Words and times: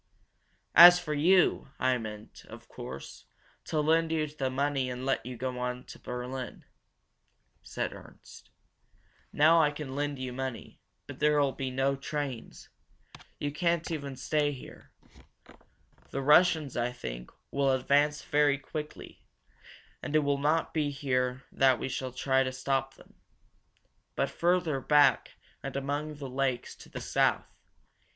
"As 0.73 0.97
for 0.97 1.13
you, 1.13 1.69
I 1.77 1.95
meant, 1.99 2.43
of 2.45 2.67
course, 2.67 3.25
to 3.65 3.79
lend 3.81 4.11
you 4.11 4.25
the 4.25 4.49
money 4.49 4.89
and 4.89 5.05
let 5.05 5.23
you 5.23 5.37
go 5.37 5.59
on 5.59 5.83
to 5.83 5.99
Berlin," 5.99 6.65
said 7.61 7.93
Ernst. 7.93 8.49
"Now 9.31 9.61
I 9.61 9.69
can 9.69 9.93
lend 9.95 10.17
you 10.17 10.31
the 10.31 10.37
money, 10.37 10.81
but 11.05 11.19
there 11.19 11.39
will 11.39 11.51
be 11.51 11.69
no 11.69 11.95
trains. 11.95 12.69
You 13.39 13.51
can't 13.51 13.85
stay 14.17 14.51
here. 14.51 14.91
The 16.09 16.21
Russians, 16.23 16.75
I 16.75 16.91
think, 16.91 17.29
will 17.51 17.69
advance 17.69 18.23
very 18.23 18.57
quickly, 18.57 19.21
and 20.01 20.15
it 20.15 20.23
will 20.23 20.39
not 20.39 20.73
be 20.73 20.89
here 20.89 21.43
that 21.51 21.77
we 21.77 21.89
shall 21.89 22.11
try 22.11 22.41
to 22.41 22.51
stop 22.51 22.95
them, 22.95 23.21
but 24.15 24.31
further 24.31 24.79
back 24.79 25.33
and 25.61 25.75
among 25.75 26.15
the 26.15 26.27
lakes 26.27 26.75
to 26.77 26.89
the 26.89 27.01
south. 27.01 27.45